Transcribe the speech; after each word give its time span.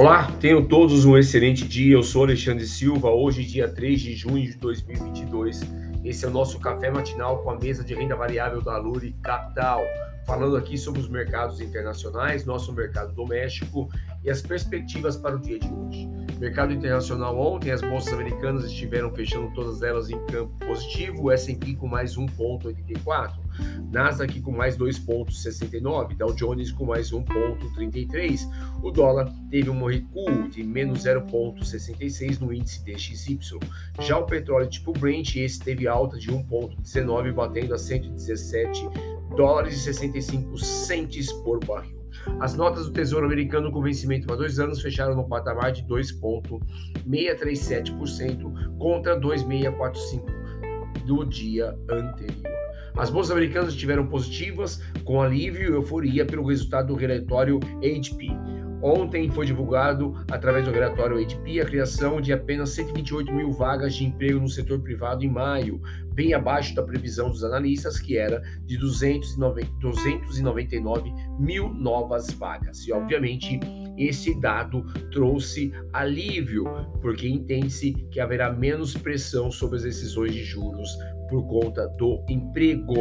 Olá, 0.00 0.30
tenham 0.40 0.64
todos 0.64 1.04
um 1.04 1.18
excelente 1.18 1.66
dia. 1.66 1.94
Eu 1.94 2.04
sou 2.04 2.22
Alexandre 2.22 2.64
Silva. 2.64 3.10
Hoje, 3.10 3.44
dia 3.44 3.68
3 3.68 4.00
de 4.00 4.14
junho 4.14 4.44
de 4.44 4.56
2022. 4.56 5.62
Esse 6.04 6.24
é 6.24 6.28
o 6.28 6.30
nosso 6.30 6.60
café 6.60 6.88
matinal 6.88 7.42
com 7.42 7.50
a 7.50 7.58
mesa 7.58 7.82
de 7.82 7.94
renda 7.94 8.14
variável 8.14 8.62
da 8.62 8.78
Luri 8.78 9.16
Capital. 9.24 9.82
Falando 10.24 10.56
aqui 10.56 10.78
sobre 10.78 11.00
os 11.00 11.08
mercados 11.08 11.60
internacionais, 11.60 12.44
nosso 12.44 12.72
mercado 12.72 13.12
doméstico 13.12 13.88
e 14.22 14.30
as 14.30 14.40
perspectivas 14.40 15.16
para 15.16 15.34
o 15.34 15.40
dia 15.40 15.58
de 15.58 15.68
hoje. 15.68 16.08
Mercado 16.38 16.72
internacional 16.72 17.36
ontem, 17.36 17.72
as 17.72 17.80
bolsas 17.80 18.12
americanas 18.12 18.66
estiveram 18.66 19.12
fechando 19.12 19.52
todas 19.52 19.82
elas 19.82 20.10
em 20.10 20.26
campo 20.26 20.54
positivo, 20.64 21.24
o 21.24 21.32
S&P 21.32 21.74
com 21.74 21.88
mais 21.88 22.16
1,84, 22.16 23.32
Nasdaq 23.90 24.40
com 24.40 24.52
mais 24.52 24.76
2,69, 24.76 26.16
Dow 26.16 26.34
Jones 26.34 26.70
com 26.72 26.86
mais 26.86 27.10
1,33. 27.10 28.48
O 28.82 28.90
dólar 28.90 29.32
teve 29.50 29.70
um 29.70 29.84
recuo 29.84 30.48
de 30.48 30.62
menos 30.62 31.04
0,66 31.04 32.40
no 32.40 32.52
índice 32.52 32.84
DXY. 32.84 33.58
Já 34.00 34.18
o 34.18 34.26
petróleo 34.26 34.68
tipo 34.68 34.92
Brent, 34.92 35.36
esse 35.36 35.60
teve 35.60 35.88
alta 35.88 36.18
de 36.18 36.30
1,19, 36.30 37.32
batendo 37.32 37.74
a 37.74 37.78
117 37.78 38.88
dólares 39.36 39.74
e 39.74 39.80
65 39.80 40.56
centes 40.58 41.32
por 41.32 41.64
barril. 41.64 41.98
As 42.40 42.54
notas 42.54 42.86
do 42.86 42.92
Tesouro 42.92 43.26
Americano 43.26 43.70
com 43.70 43.82
vencimento 43.82 44.26
para 44.26 44.36
dois 44.36 44.58
anos 44.58 44.80
fecharam 44.82 45.14
no 45.14 45.28
patamar 45.28 45.70
de 45.72 45.84
2,637% 45.84 48.78
contra 48.78 49.16
2,645% 49.18 50.38
do 51.06 51.24
dia 51.24 51.74
anterior. 51.90 52.57
As 52.98 53.10
bolsas 53.10 53.30
americanas 53.30 53.74
estiveram 53.74 54.08
positivas, 54.08 54.82
com 55.04 55.22
alívio 55.22 55.70
e 55.70 55.72
euforia 55.72 56.26
pelo 56.26 56.44
resultado 56.44 56.88
do 56.88 56.96
relatório 56.96 57.60
HP. 57.80 58.26
Ontem 58.82 59.30
foi 59.30 59.46
divulgado, 59.46 60.14
através 60.28 60.64
do 60.64 60.72
relatório 60.72 61.16
ADP, 61.16 61.60
a 61.60 61.64
criação 61.64 62.20
de 62.20 62.32
apenas 62.32 62.70
128 62.70 63.32
mil 63.32 63.52
vagas 63.52 63.94
de 63.94 64.04
emprego 64.04 64.40
no 64.40 64.48
setor 64.48 64.80
privado 64.80 65.24
em 65.24 65.28
maio, 65.28 65.80
bem 66.12 66.34
abaixo 66.34 66.74
da 66.74 66.82
previsão 66.82 67.30
dos 67.30 67.44
analistas, 67.44 68.00
que 68.00 68.18
era 68.18 68.42
de 68.66 68.76
290, 68.76 69.70
299 69.80 71.12
mil 71.38 71.72
novas 71.72 72.30
vagas. 72.32 72.84
E, 72.84 72.92
obviamente, 72.92 73.60
esse 73.98 74.38
dado 74.40 74.84
trouxe 75.10 75.72
alívio, 75.92 76.64
porque 77.00 77.28
entende-se 77.28 77.92
que 78.10 78.20
haverá 78.20 78.52
menos 78.52 78.94
pressão 78.94 79.50
sobre 79.50 79.76
as 79.76 79.82
decisões 79.82 80.34
de 80.34 80.44
juros 80.44 80.96
por 81.28 81.46
conta 81.46 81.86
do 81.98 82.24
emprego. 82.28 82.94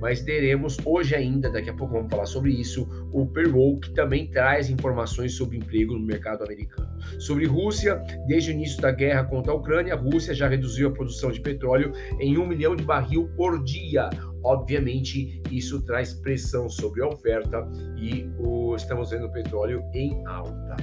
Mas 0.00 0.20
teremos 0.20 0.76
hoje 0.84 1.14
ainda, 1.14 1.50
daqui 1.50 1.70
a 1.70 1.74
pouco 1.74 1.94
vamos 1.94 2.10
falar 2.10 2.26
sobre 2.26 2.52
isso, 2.52 2.86
o 3.12 3.26
payroll 3.26 3.78
que 3.80 3.94
também 3.94 4.28
traz 4.28 4.68
informações 4.68 5.34
sobre 5.34 5.56
emprego 5.56 5.94
no 5.94 6.04
mercado 6.04 6.44
americano. 6.44 6.88
Sobre 7.18 7.46
Rússia, 7.46 8.02
desde 8.26 8.50
o 8.50 8.54
início 8.54 8.80
da 8.82 8.90
guerra 8.90 9.24
contra 9.24 9.52
a 9.52 9.54
Ucrânia, 9.54 9.94
a 9.94 9.96
Rússia 9.96 10.34
já 10.34 10.48
reduziu 10.48 10.88
a 10.88 10.92
produção 10.92 11.30
de 11.30 11.40
petróleo 11.40 11.92
em 12.20 12.36
um 12.36 12.46
milhão 12.46 12.76
de 12.76 12.84
barril 12.84 13.28
por 13.36 13.62
dia. 13.62 14.10
Obviamente, 14.48 15.42
isso 15.50 15.82
traz 15.82 16.14
pressão 16.14 16.70
sobre 16.70 17.02
a 17.02 17.06
oferta 17.06 17.68
e 17.98 18.26
o, 18.38 18.74
estamos 18.74 19.10
vendo 19.10 19.26
o 19.26 19.30
petróleo 19.30 19.84
em 19.92 20.26
alta. 20.26 20.74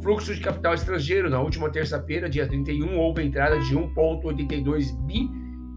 Fluxo 0.01 0.33
de 0.33 0.41
capital 0.41 0.73
estrangeiro. 0.73 1.29
Na 1.29 1.41
última 1.41 1.69
terça-feira, 1.69 2.29
dia 2.29 2.47
31, 2.47 2.97
houve 2.97 3.23
entrada 3.23 3.59
de 3.59 3.75
1,82 3.75 4.95
bi 5.05 5.29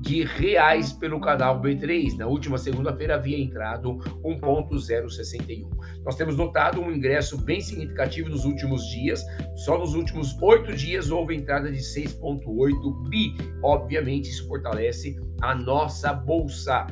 de 0.02 0.24
reais 0.24 0.92
pelo 0.92 1.20
canal 1.20 1.60
B3. 1.60 2.16
Na 2.16 2.26
última 2.26 2.58
segunda-feira 2.58 3.14
havia 3.14 3.38
entrado 3.38 3.98
1.061. 4.24 5.70
Nós 6.04 6.16
temos 6.16 6.36
notado 6.36 6.80
um 6.80 6.90
ingresso 6.90 7.38
bem 7.38 7.60
significativo 7.60 8.28
nos 8.28 8.44
últimos 8.44 8.84
dias. 8.88 9.24
Só 9.54 9.78
nos 9.78 9.94
últimos 9.94 10.36
oito 10.42 10.74
dias 10.74 11.10
houve 11.10 11.36
entrada 11.36 11.70
de 11.70 11.78
6.8 11.78 13.08
bi. 13.08 13.34
Obviamente 13.62 14.28
isso 14.28 14.48
fortalece 14.48 15.16
a 15.40 15.54
nossa 15.54 16.12
bolsa. 16.12 16.86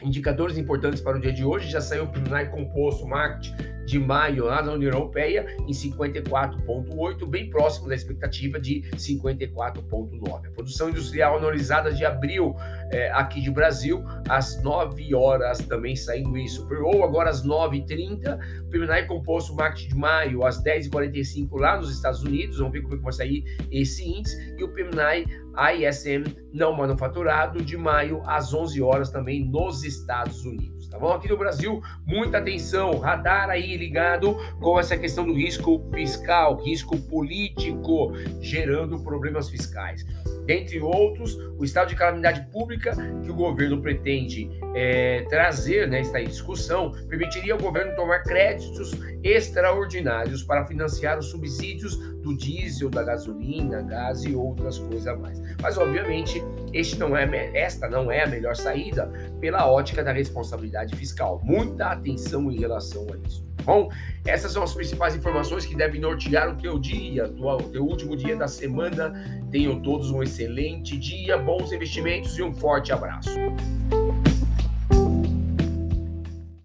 Indicadores 0.00 0.56
importantes 0.56 1.00
para 1.00 1.16
o 1.16 1.20
dia 1.20 1.32
de 1.32 1.44
hoje 1.44 1.70
já 1.70 1.80
saiu 1.80 2.04
o 2.04 2.08
PNAE 2.08 2.50
Composto 2.50 3.06
Market 3.06 3.52
de 3.92 3.98
maio 3.98 4.46
lá 4.46 4.62
na 4.62 4.72
União 4.72 4.90
Europeia 4.90 5.44
em 5.68 5.70
54,8, 5.70 7.26
bem 7.28 7.50
próximo 7.50 7.88
da 7.88 7.94
expectativa 7.94 8.58
de 8.58 8.80
54,9. 8.96 10.46
A 10.46 10.50
produção 10.50 10.88
industrial 10.88 11.36
anualizada 11.36 11.92
de 11.92 12.02
abril 12.02 12.56
é, 12.90 13.10
aqui 13.12 13.42
de 13.42 13.50
Brasil, 13.50 14.02
às 14.30 14.62
9 14.62 15.14
horas 15.14 15.58
também 15.58 15.94
saindo 15.94 16.38
isso. 16.38 16.66
Ou 16.82 17.04
agora 17.04 17.28
às 17.28 17.46
9h30, 17.46 18.38
o 18.62 18.70
PMI 18.70 19.06
composto 19.06 19.54
market 19.54 19.86
de 19.86 19.94
maio 19.94 20.42
às 20.42 20.64
10h45 20.64 21.60
lá 21.60 21.76
nos 21.76 21.94
Estados 21.94 22.22
Unidos, 22.22 22.56
vamos 22.56 22.72
ver 22.72 22.80
como 22.80 22.94
é 22.94 22.96
que 22.96 23.04
vai 23.04 23.12
sair 23.12 23.44
esse 23.70 24.02
índice, 24.08 24.54
e 24.56 24.64
o 24.64 24.68
PMI 24.72 25.26
ISM 25.56 26.24
não 26.52 26.72
manufaturado 26.72 27.62
de 27.62 27.76
maio 27.76 28.22
às 28.26 28.52
11 28.52 28.80
horas 28.82 29.10
também 29.10 29.44
nos 29.44 29.84
Estados 29.84 30.44
Unidos. 30.44 30.88
Tá 30.88 30.98
bom? 30.98 31.12
Aqui 31.12 31.28
no 31.28 31.36
Brasil, 31.36 31.80
muita 32.06 32.38
atenção, 32.38 32.98
radar 32.98 33.48
aí 33.48 33.76
ligado 33.76 34.36
com 34.60 34.78
essa 34.78 34.96
questão 34.96 35.26
do 35.26 35.32
risco 35.32 35.88
fiscal, 35.92 36.62
risco 36.62 36.98
político, 37.08 38.12
gerando 38.40 39.02
problemas 39.02 39.48
fiscais. 39.48 40.04
Dentre 40.44 40.80
outros, 40.80 41.36
o 41.58 41.64
estado 41.64 41.88
de 41.88 41.96
calamidade 41.96 42.50
pública 42.50 42.92
que 43.22 43.30
o 43.30 43.34
governo 43.34 43.80
pretende 43.80 44.50
é, 44.74 45.24
trazer, 45.28 45.88
né, 45.88 46.00
está 46.00 46.20
em 46.20 46.26
discussão, 46.26 46.92
permitiria 47.08 47.52
ao 47.52 47.60
governo 47.60 47.94
tomar 47.94 48.22
créditos 48.22 48.92
extraordinários 49.22 50.42
para 50.42 50.66
financiar 50.66 51.18
os 51.18 51.26
subsídios 51.26 51.96
do 52.22 52.36
diesel, 52.36 52.90
da 52.90 53.02
gasolina, 53.02 53.82
gás 53.82 54.24
e 54.24 54.34
outras 54.34 54.78
coisas 54.78 55.06
a 55.06 55.16
mais. 55.16 55.40
Mas, 55.60 55.78
obviamente, 55.78 56.42
este 56.72 56.98
não 56.98 57.16
é, 57.16 57.56
esta 57.56 57.88
não 57.88 58.10
é 58.10 58.22
a 58.22 58.26
melhor 58.26 58.56
saída 58.56 59.06
pela 59.40 59.70
ótica 59.70 60.02
da 60.02 60.12
responsabilidade 60.12 60.96
fiscal. 60.96 61.40
Muita 61.44 61.86
atenção 61.86 62.50
em 62.50 62.58
relação 62.58 63.06
a 63.12 63.16
isso. 63.26 63.51
Bom, 63.64 63.90
essas 64.24 64.52
são 64.52 64.62
as 64.62 64.74
principais 64.74 65.14
informações 65.14 65.66
que 65.66 65.74
devem 65.74 66.00
nortear 66.00 66.50
o 66.50 66.56
teu 66.56 66.78
dia, 66.78 67.26
o 67.26 67.62
teu 67.64 67.84
último 67.84 68.16
dia 68.16 68.36
da 68.36 68.48
semana. 68.48 69.12
Tenham 69.50 69.80
todos 69.80 70.10
um 70.10 70.22
excelente 70.22 70.96
dia, 70.96 71.36
bons 71.38 71.72
investimentos 71.72 72.38
e 72.38 72.42
um 72.42 72.52
forte 72.52 72.92
abraço. 72.92 73.30